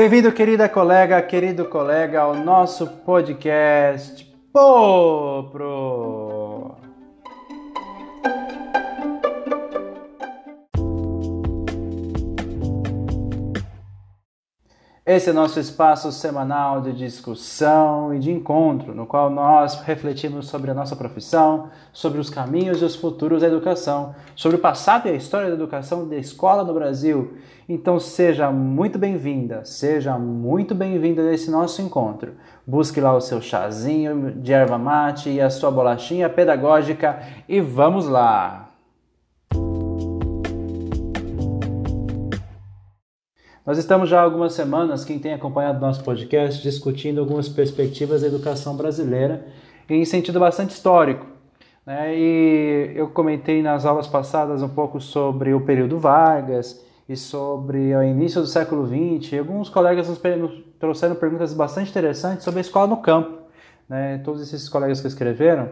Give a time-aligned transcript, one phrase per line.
[0.00, 6.29] Bem-vindo, querida colega, querido colega, ao nosso podcast Popro.
[15.12, 20.70] Esse é nosso espaço semanal de discussão e de encontro, no qual nós refletimos sobre
[20.70, 25.10] a nossa profissão, sobre os caminhos e os futuros da educação, sobre o passado e
[25.10, 27.34] a história da educação da escola no Brasil.
[27.68, 32.34] Então seja muito bem-vinda, seja muito bem-vindo nesse nosso encontro.
[32.64, 38.06] Busque lá o seu chazinho de erva mate e a sua bolachinha pedagógica e vamos
[38.06, 38.69] lá!
[43.70, 48.26] Nós estamos já há algumas semanas, quem tem acompanhado nosso podcast, discutindo algumas perspectivas da
[48.26, 49.46] educação brasileira
[49.88, 51.24] em sentido bastante histórico.
[51.86, 52.18] Né?
[52.18, 58.02] E eu comentei nas aulas passadas um pouco sobre o período Vargas e sobre o
[58.02, 59.34] início do século XX.
[59.34, 60.18] E alguns colegas nos
[60.80, 63.38] trouxeram perguntas bastante interessantes sobre a escola no campo.
[63.88, 64.20] Né?
[64.24, 65.68] Todos esses colegas que escreveram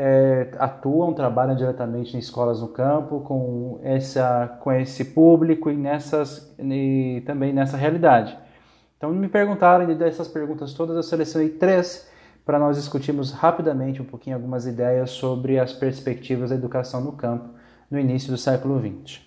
[0.00, 6.54] é, atuam, trabalham diretamente em escolas no campo com, essa, com esse público e, nessas,
[6.56, 8.38] e também nessa realidade.
[8.96, 12.08] Então me perguntaram, e dessas perguntas todas eu selecionei três
[12.46, 17.48] para nós discutirmos rapidamente um pouquinho algumas ideias sobre as perspectivas da educação no campo
[17.90, 19.20] no início do século XX.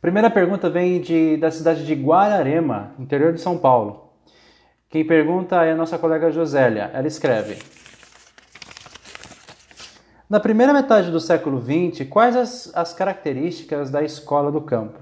[0.00, 4.12] Primeira pergunta vem de, da cidade de Guararema, interior de São Paulo.
[4.88, 6.88] Quem pergunta é a nossa colega Josélia.
[6.94, 7.58] Ela escreve:
[10.30, 15.00] Na primeira metade do século XX, quais as, as características da escola do campo?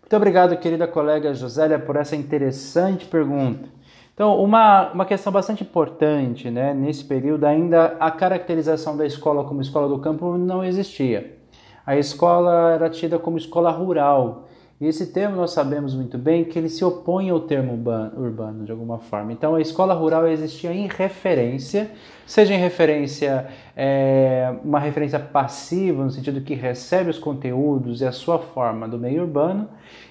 [0.00, 3.68] Muito obrigado, querida colega Josélia, por essa interessante pergunta.
[4.14, 6.72] Então, uma, uma questão bastante importante, né?
[6.72, 11.41] Nesse período, ainda a caracterização da escola como escola do campo não existia
[11.86, 14.48] a escola era tida como escola rural.
[14.80, 17.72] E esse termo nós sabemos muito bem que ele se opõe ao termo
[18.16, 19.32] urbano, de alguma forma.
[19.32, 21.88] Então a escola rural existia em referência,
[22.26, 23.46] seja em referência,
[23.76, 28.98] é, uma referência passiva, no sentido que recebe os conteúdos e a sua forma do
[28.98, 29.68] meio urbano,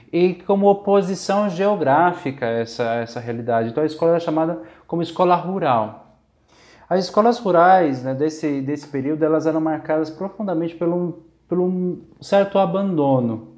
[0.10, 3.72] e como oposição geográfica a essa, essa realidade.
[3.72, 6.18] Então a escola era chamada como escola rural.
[6.90, 12.58] As escolas rurais né, desse, desse período elas eram marcadas profundamente pelo por um certo
[12.58, 13.58] abandono.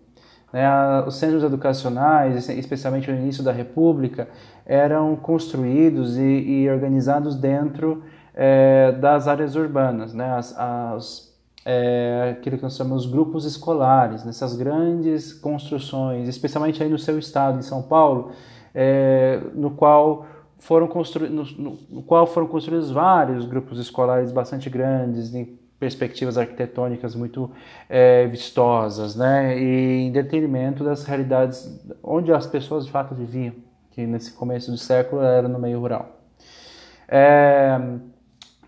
[0.52, 0.68] Né?
[1.06, 4.28] Os centros educacionais, especialmente no início da República,
[4.66, 8.02] eram construídos e, e organizados dentro
[8.34, 10.28] é, das áreas urbanas, né?
[10.34, 16.98] as, as é, aquilo que nós chamamos grupos escolares, nessas grandes construções, especialmente aí no
[16.98, 18.32] seu estado, em São Paulo,
[18.74, 20.26] é, no qual
[20.58, 25.32] foram construídos, no, no, qual foram construídos vários grupos escolares bastante grandes,
[25.84, 27.52] perspectivas arquitetônicas muito
[27.90, 29.60] é, vistosas, né?
[29.60, 33.54] E em detrimento das realidades onde as pessoas de fato viviam,
[33.92, 36.22] que nesse começo do século era no meio rural.
[37.06, 37.78] É,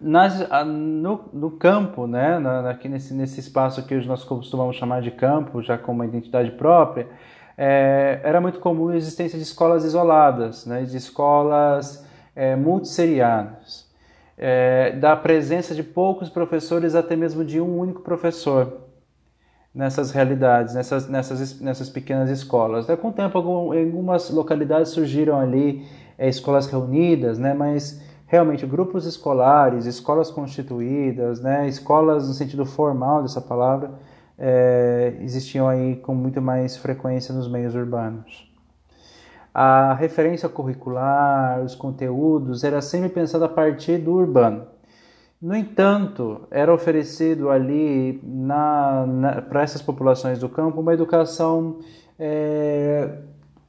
[0.02, 5.12] nas, no, no, campo, né, na, aqui nesse, nesse espaço que nós costumamos chamar de
[5.12, 7.08] campo, já com uma identidade própria,
[7.58, 12.06] é, era muito comum a existência de escolas isoladas, né, de escolas
[12.36, 13.85] é, multisseriadas
[14.38, 18.82] é, da presença de poucos professores, até mesmo de um único professor
[19.74, 22.86] nessas realidades, nessas, nessas, nessas pequenas escolas.
[23.02, 25.86] Com o tempo, em algumas localidades surgiram ali
[26.18, 33.22] é, escolas reunidas, né, mas realmente grupos escolares, escolas constituídas, né, escolas no sentido formal
[33.22, 33.92] dessa palavra,
[34.38, 38.55] é, existiam aí com muito mais frequência nos meios urbanos
[39.58, 44.68] a referência curricular, os conteúdos, era sempre pensado a partir do urbano.
[45.42, 48.22] No entanto, era oferecido ali
[49.48, 51.80] para essas populações do campo uma educação,
[52.20, 53.20] é,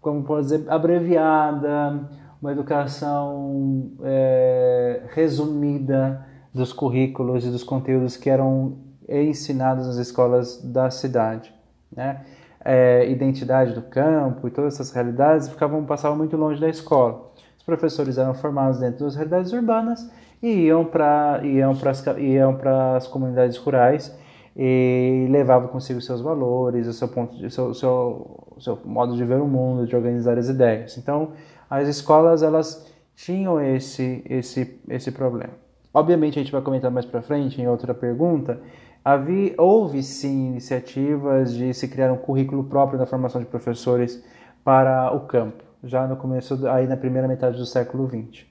[0.00, 2.00] como pode dizer, abreviada,
[2.42, 8.78] uma educação é, resumida dos currículos e dos conteúdos que eram
[9.08, 11.54] ensinados nas escolas da cidade.
[11.94, 12.24] Né?
[12.68, 17.30] É, identidade do campo e todas essas realidades ficavam passavam muito longe da escola.
[17.56, 20.10] Os professores eram formados dentro das realidades urbanas
[20.42, 22.58] e iam para iam para as, iam
[22.96, 24.12] as comunidades rurais
[24.56, 29.40] e levavam consigo seus valores, o seu ponto de, seu, seu, seu modo de ver
[29.40, 30.96] o mundo, de organizar as ideias.
[30.98, 31.32] Então,
[31.70, 35.52] as escolas elas tinham esse esse esse problema.
[35.94, 38.58] Obviamente a gente vai comentar mais para frente em outra pergunta
[39.06, 44.20] Havia, houve sim iniciativas de se criar um currículo próprio da formação de professores
[44.64, 48.44] para o campo, já no começo, aí na primeira metade do século XX,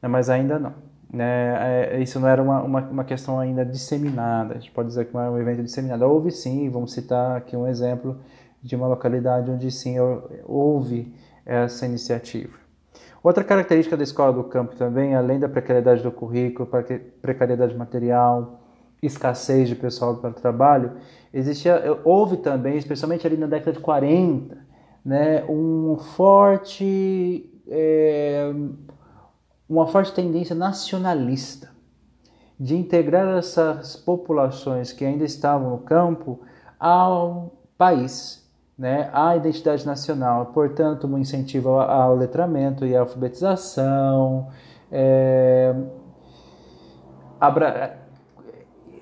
[0.00, 0.74] né, mas ainda não.
[1.12, 5.06] né, é, isso não era uma, uma, uma, questão ainda disseminada, a gente pode dizer
[5.06, 6.02] que não era um evento disseminado.
[6.02, 8.16] Houve sim, vamos citar aqui um exemplo
[8.62, 9.96] de uma localidade onde sim
[10.44, 11.12] houve
[11.44, 12.56] essa iniciativa.
[13.24, 16.70] Outra característica da escola do campo também, além da precariedade do currículo,
[17.20, 18.60] precariedade material,
[19.06, 20.92] escassez de pessoal para o trabalho,
[21.32, 24.56] existia, houve também, especialmente ali na década de 40,
[25.04, 28.52] né, um forte, é,
[29.68, 31.70] uma forte tendência nacionalista
[32.58, 36.40] de integrar essas populações que ainda estavam no campo
[36.80, 38.44] ao país,
[38.78, 40.46] né, à identidade nacional.
[40.46, 44.48] Portanto, um incentivo ao letramento e à alfabetização,
[44.90, 45.74] é,
[47.40, 48.05] abra,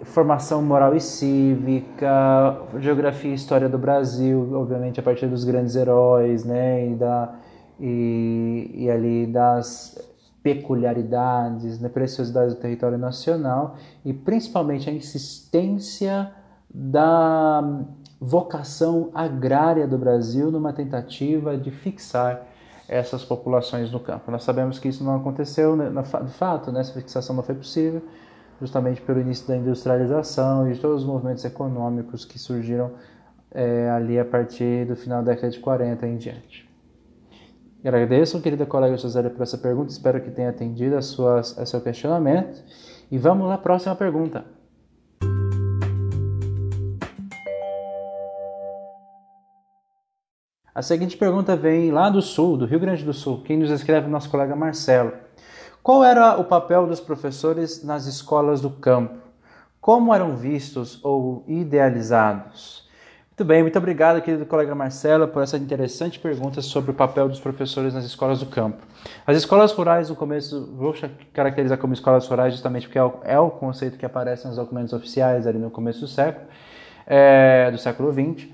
[0.05, 6.45] formação moral e cívica, geografia e história do Brasil, obviamente a partir dos grandes heróis,
[6.45, 7.35] né, e, da,
[7.81, 9.99] e, e ali das
[10.43, 16.31] peculiaridades, né, preciosidades do território nacional e principalmente a insistência
[16.73, 17.83] da
[18.21, 22.47] vocação agrária do Brasil numa tentativa de fixar
[22.89, 24.31] essas populações no campo.
[24.31, 28.03] Nós sabemos que isso não aconteceu, né, de fato, né, essa fixação não foi possível,
[28.61, 32.93] justamente pelo início da industrialização e de todos os movimentos econômicos que surgiram
[33.51, 36.69] é, ali a partir do final da década de 40 em diante.
[37.85, 41.81] Agradeço, querida colega José, por essa pergunta, espero que tenha atendido a, suas, a seu
[41.83, 42.63] questionamento.
[43.11, 44.45] E vamos lá, próxima pergunta.
[50.75, 53.43] A seguinte pergunta vem lá do sul, do Rio Grande do Sul.
[53.43, 55.13] Quem nos escreve é o nosso colega Marcelo.
[55.85, 59.19] Qual era o papel dos professores nas escolas do campo?
[59.83, 62.89] Como eram vistos ou idealizados?
[63.29, 67.39] Muito bem, muito obrigado, querido colega Marcelo, por essa interessante pergunta sobre o papel dos
[67.39, 68.79] professores nas escolas do campo.
[69.27, 70.95] As escolas rurais, no começo, vou
[71.35, 74.95] caracterizar como escolas rurais justamente porque é o, é o conceito que aparece nos documentos
[74.95, 76.47] oficiais ali no começo do século,
[77.07, 78.49] é, do século XX.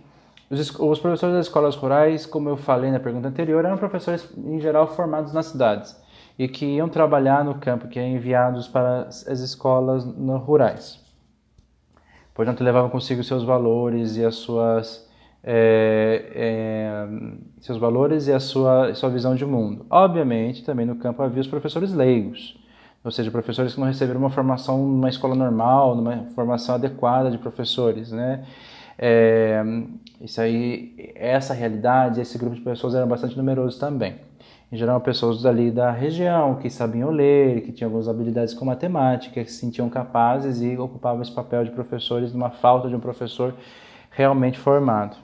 [0.51, 4.61] Os, os professores das escolas rurais, como eu falei na pergunta anterior, eram professores em
[4.61, 5.95] geral formados nas cidades
[6.41, 10.07] e que iam trabalhar no campo, que eram enviados para as escolas
[10.47, 10.99] rurais.
[12.33, 15.07] Portanto, levavam consigo seus valores e as suas
[15.45, 17.09] é, é,
[17.61, 19.85] seus valores e a sua, sua visão de mundo.
[19.91, 22.59] Obviamente, também no campo havia os professores leigos,
[23.05, 27.37] ou seja, professores que não receberam uma formação numa escola normal, numa formação adequada de
[27.37, 28.47] professores, né?
[28.99, 29.63] É,
[30.23, 34.31] isso aí, essa realidade, esse grupo de pessoas era bastante numeroso também.
[34.73, 39.43] Em geral, pessoas ali da região que sabiam ler, que tinham algumas habilidades com matemática,
[39.43, 43.53] que se sentiam capazes e ocupavam esse papel de professores numa falta de um professor
[44.13, 45.17] realmente formado.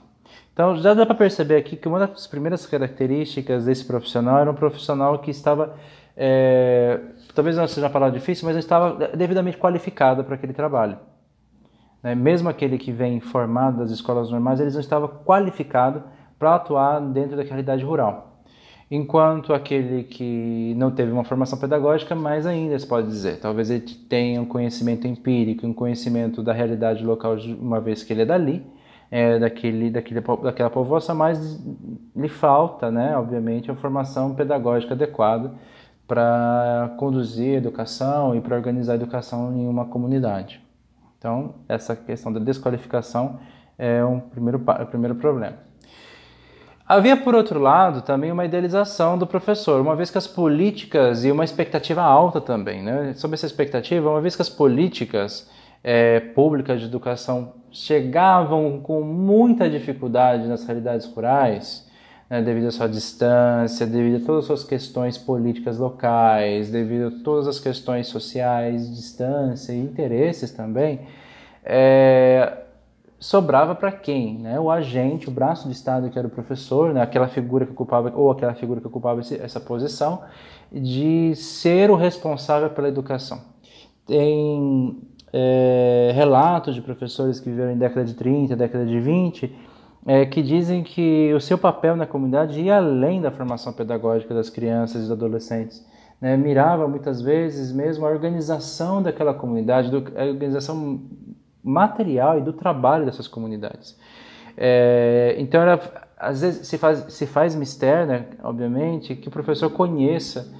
[0.51, 4.53] Então, já dá para perceber aqui que uma das primeiras características desse profissional era um
[4.53, 5.75] profissional que estava,
[6.17, 6.99] é,
[7.33, 10.97] talvez não seja uma palavra difícil, mas estava devidamente qualificado para aquele trabalho.
[12.03, 12.13] Né?
[12.15, 16.03] Mesmo aquele que vem formado das escolas normais, eles não estavam qualificados
[16.37, 18.26] para atuar dentro da realidade rural
[18.89, 23.39] enquanto aquele que não teve uma formação pedagógica, mais ainda se pode dizer.
[23.39, 28.21] Talvez ele tenha um conhecimento empírico, um conhecimento da realidade local, uma vez que ele
[28.21, 28.65] é dali,
[29.11, 31.61] é, daquele, daquele, daquela povoação, mas
[32.15, 35.53] lhe falta, né, obviamente, a formação pedagógica adequada
[36.07, 40.61] para conduzir a educação e para organizar a educação em uma comunidade.
[41.17, 43.39] Então, essa questão da desqualificação
[43.77, 45.66] é um primeiro, primeiro problema.
[46.87, 51.31] Havia, por outro lado, também uma idealização do professor, uma vez que as políticas e
[51.31, 53.13] uma expectativa alta também, né?
[53.15, 55.49] Sobre essa expectativa, uma vez que as políticas
[55.83, 61.85] é, públicas de educação chegavam com muita dificuldade nas realidades rurais,
[62.29, 67.23] né, devido à sua distância, devido a todas as suas questões políticas locais, devido a
[67.23, 71.01] todas as questões sociais, distância e interesses também,
[71.65, 72.57] é,
[73.19, 74.37] sobrava para quem?
[74.37, 74.59] Né?
[74.59, 77.01] O agente, o braço do Estado, que era o professor, né?
[77.01, 80.21] aquela figura que ocupava, ou aquela figura que ocupava esse, essa posição,
[80.71, 83.41] de ser o responsável pela educação.
[84.05, 85.01] Tem
[85.33, 89.55] é, relatos de professores que viveram em década de 30, década de 20,
[90.05, 94.49] é, que dizem que o seu papel na comunidade ia além da formação pedagógica das
[94.49, 95.85] crianças e dos adolescentes.
[96.21, 96.37] Né?
[96.37, 101.01] Mirava muitas vezes mesmo a organização daquela comunidade, a organização
[101.67, 103.97] material e do trabalho dessas comunidades.
[104.55, 105.61] É, então,
[106.17, 110.51] às vezes se faz, se faz mistério, né, obviamente, que o professor conheça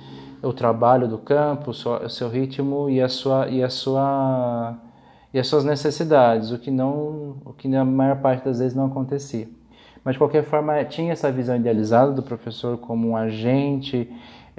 [0.43, 4.77] o trabalho do campo, o seu, o seu ritmo e a sua e a sua
[5.33, 8.85] e as suas necessidades, o que não, o que na maior parte das vezes não
[8.85, 9.47] acontecia.
[10.03, 14.09] Mas de qualquer forma tinha essa visão idealizada do professor como um agente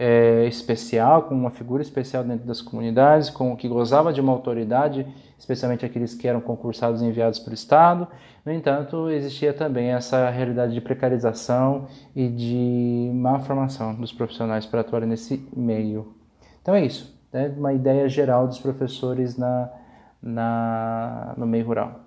[0.00, 5.05] é, especial, com uma figura especial dentro das comunidades, com que gozava de uma autoridade,
[5.37, 8.07] especialmente aqueles que eram concursados e enviados pelo Estado.
[8.47, 14.83] No entanto, existia também essa realidade de precarização e de má formação dos profissionais para
[14.83, 16.14] atuarem nesse meio.
[16.62, 17.52] Então é isso, né?
[17.59, 19.69] uma ideia geral dos professores na,
[20.23, 22.05] na, no meio rural.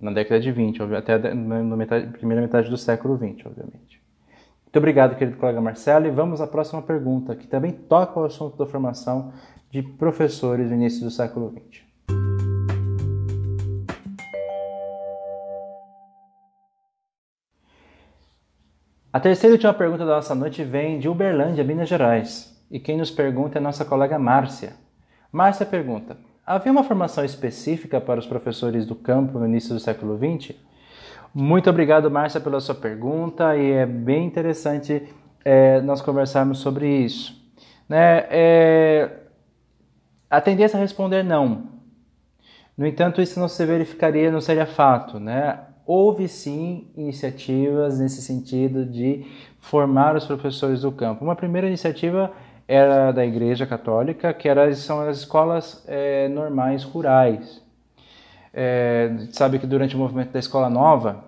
[0.00, 4.01] Na década de 20, até na metade, primeira metade do século 20, obviamente.
[4.72, 8.56] Muito obrigado, querido colega Marcelo, e vamos à próxima pergunta, que também toca o assunto
[8.56, 9.30] da formação
[9.70, 11.82] de professores no início do século XX.
[19.12, 22.58] A terceira e última pergunta da nossa noite vem de Uberlândia, Minas Gerais.
[22.70, 24.72] E quem nos pergunta é nossa colega Márcia.
[25.30, 30.16] Márcia pergunta: Havia uma formação específica para os professores do campo no início do século
[30.16, 30.56] XX?
[31.34, 35.02] Muito obrigado, Márcia, pela sua pergunta e é bem interessante
[35.42, 37.40] é, nós conversarmos sobre isso.
[37.88, 38.26] Né?
[38.28, 39.10] É,
[40.28, 41.68] a tendência a responder não.
[42.76, 45.18] No entanto, isso não se verificaria, não seria fato.
[45.18, 45.58] Né?
[45.86, 49.24] Houve sim iniciativas nesse sentido de
[49.58, 51.24] formar os professores do campo.
[51.24, 52.30] Uma primeira iniciativa
[52.68, 57.61] era da Igreja Católica, que era, são as escolas é, normais rurais.
[58.52, 61.24] É, sabe que durante o movimento da Escola Nova,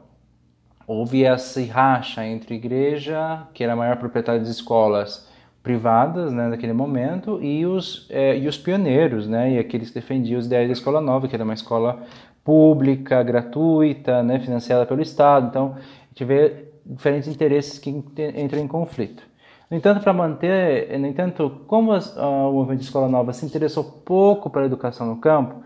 [0.87, 5.28] houve essa racha entre igreja, que era a maior proprietária das escolas
[5.62, 10.38] privadas né, naquele momento, e os, é, e os pioneiros, né, e aqueles que defendiam
[10.38, 12.02] os ideais da Escola Nova, que era uma escola
[12.45, 15.47] pública, gratuita, né, financiada pelo Estado.
[15.49, 19.23] Então, a gente vê diferentes interesses que entram em conflito.
[19.71, 23.83] No entanto, para manter, no entanto, como as, o movimento de Escola Nova se interessou
[24.04, 25.64] pouco para a educação no campo,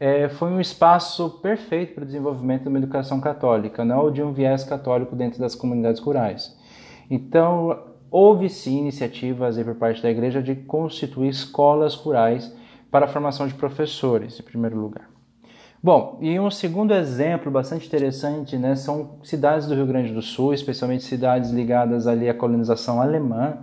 [0.00, 4.32] é, foi um espaço perfeito para o desenvolvimento de uma educação católica, não de um
[4.32, 6.58] viés católico dentro das comunidades rurais.
[7.10, 7.78] Então,
[8.10, 12.50] houve sim iniciativas por parte da igreja de constituir escolas rurais
[12.90, 15.08] para a formação de professores, em primeiro lugar.
[15.82, 20.54] Bom, e um segundo exemplo bastante interessante né, são cidades do Rio Grande do Sul,
[20.54, 23.58] especialmente cidades ligadas ali à colonização alemã,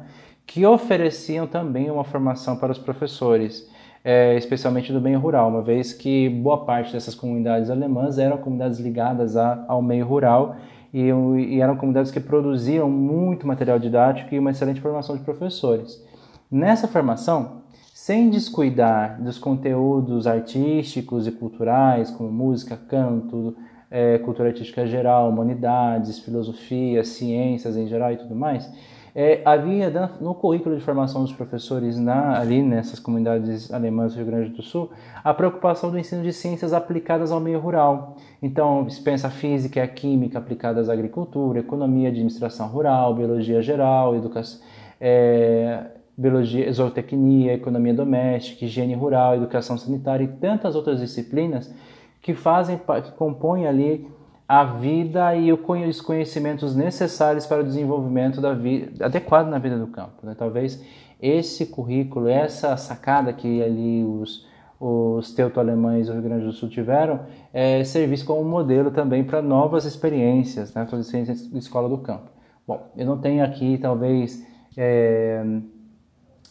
[0.46, 3.68] que ofereciam também uma formação para os professores
[4.08, 8.80] é, especialmente do meio rural, uma vez que boa parte dessas comunidades alemãs eram comunidades
[8.80, 10.56] ligadas a, ao meio rural
[10.94, 16.02] e, e, eram comunidades que produziam muito material didático e uma excelente formação de professores.
[16.50, 23.58] Nessa formação, sem descuidar dos conteúdos artísticos e culturais, como música, canto,
[23.92, 28.72] é, cultura artística geral, humanidades, filosofia, ciências em geral e tudo mais,
[29.20, 29.90] é, havia
[30.22, 34.62] no currículo de formação dos professores na, ali nessas comunidades alemãs do Rio Grande do
[34.62, 34.92] Sul
[35.24, 38.16] a preocupação do ensino de ciências aplicadas ao meio rural.
[38.44, 43.60] Então, se pensa a física e a química aplicadas à agricultura, economia, administração rural, biologia
[43.60, 44.62] geral, educação,
[45.02, 45.84] é,
[46.16, 51.74] biologia, zootecnia, economia doméstica, higiene rural, educação sanitária e tantas outras disciplinas
[52.22, 54.08] que fazem, que compõem ali
[54.48, 59.88] a vida e os conhecimentos necessários para o desenvolvimento da vida, adequado na vida do
[59.88, 60.26] campo.
[60.26, 60.36] Né?
[60.38, 60.82] Talvez
[61.22, 64.48] esse currículo, essa sacada que ali os,
[64.80, 69.84] os teuto-alemães do Rio Grande do Sul tiveram, é, servisse como modelo também para novas
[69.84, 70.88] experiências, né?
[70.90, 72.30] as experiências de escola do campo.
[72.66, 74.46] Bom, eu não tenho aqui, talvez,
[74.78, 75.44] é,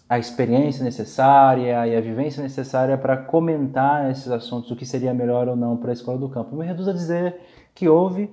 [0.08, 5.48] a experiência necessária e a vivência necessária para comentar esses assuntos, o que seria melhor
[5.48, 6.54] ou não para a escola do campo.
[6.54, 7.40] Me reduzo a dizer
[7.76, 8.28] que houve,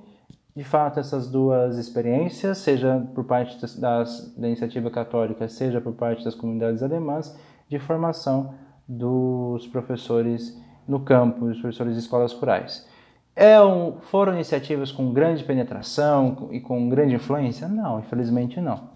[0.56, 6.24] de fato, essas duas experiências, seja por parte das, da iniciativa católica, seja por parte
[6.24, 8.56] das comunidades alemãs, de formação
[8.88, 10.58] dos professores
[10.88, 12.88] no campo, dos professores de escolas rurais.
[13.36, 17.68] É um, foram iniciativas com grande penetração e com grande influência?
[17.68, 18.90] Não, infelizmente não.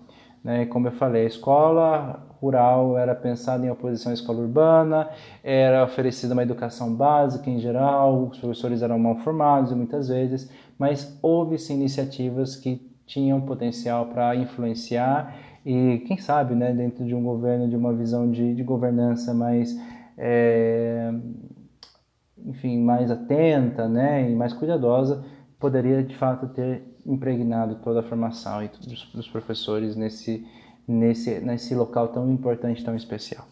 [0.43, 0.65] Né?
[0.67, 5.09] Como eu falei, a escola rural era pensada em oposição à escola urbana,
[5.43, 11.17] era oferecida uma educação básica em geral, os professores eram mal formados muitas vezes, mas
[11.21, 17.67] houve-se iniciativas que tinham potencial para influenciar e, quem sabe, né, dentro de um governo,
[17.67, 19.77] de uma visão de, de governança mais,
[20.17, 21.11] é,
[22.45, 25.25] enfim, mais atenta né, e mais cuidadosa,
[25.59, 30.45] poderia de fato ter impregnado toda a formação e dos, dos professores nesse,
[30.87, 33.45] nesse, nesse local tão importante, tão especial.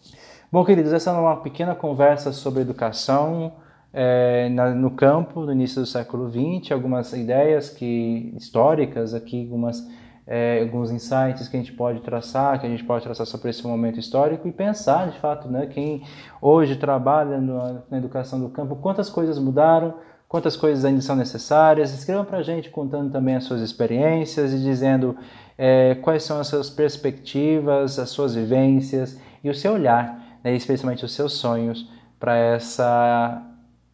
[0.52, 3.54] Bom, queridos, essa é uma pequena conversa sobre educação
[3.92, 9.86] é, na, no campo no início do século XX, algumas ideias que históricas aqui, algumas
[10.28, 13.66] é, alguns insights que a gente pode traçar, que a gente pode traçar sobre esse
[13.66, 16.02] momento histórico e pensar, de fato, né, quem
[16.42, 19.94] hoje trabalha no, na educação do campo, quantas coisas mudaram,
[20.28, 21.94] quantas coisas ainda são necessárias.
[21.94, 25.16] Escrevam para a gente contando também as suas experiências e dizendo
[25.58, 31.06] é, quais são as suas perspectivas, as suas vivências e o seu olhar, né, especialmente
[31.06, 33.42] os seus sonhos para essa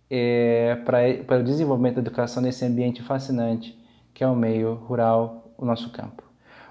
[0.10, 0.75] é,
[1.25, 3.80] para o desenvolvimento da educação nesse ambiente fascinante
[4.13, 6.24] que é o meio rural, o nosso campo.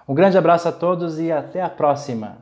[0.07, 2.39] Um grande abraço a todos e até a próxima!